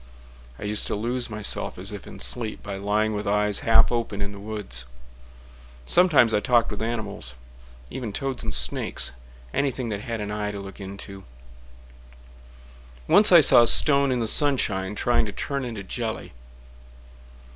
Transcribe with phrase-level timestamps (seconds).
[0.57, 4.19] I used to lose myself, as if in sleep, By lying with eyes half open
[4.19, 4.85] in the woods.
[5.85, 9.11] Sometimes I talked with animals—even toads and snakes—
[9.53, 11.23] Anything that had an eye to look into.
[13.07, 16.33] Once I saw a stone in the sunshine Trying to turn into jelly.